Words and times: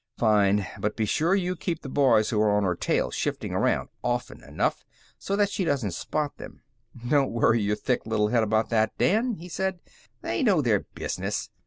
"Fine. 0.17 0.65
But 0.79 0.95
be 0.97 1.05
sure 1.05 1.35
you 1.35 1.55
keep 1.55 1.83
the 1.83 1.87
boys 1.87 2.31
who 2.31 2.41
are 2.41 2.49
on 2.57 2.63
her 2.63 2.73
tail 2.75 3.11
shifting 3.11 3.53
around 3.53 3.89
often 4.03 4.43
enough 4.43 4.83
so 5.19 5.35
that 5.35 5.51
she 5.51 5.63
doesn't 5.63 5.91
spot 5.91 6.37
them." 6.37 6.63
"Don't 7.07 7.29
worry 7.31 7.61
your 7.61 7.75
thick 7.75 8.07
little 8.07 8.29
head 8.29 8.41
about 8.41 8.69
that, 8.71 8.97
Dan," 8.97 9.35
he 9.35 9.47
said. 9.47 9.79
"They 10.23 10.41
know 10.41 10.59
their 10.59 10.79
business. 10.95 11.51